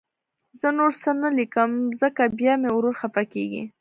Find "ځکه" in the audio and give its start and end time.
2.01-2.21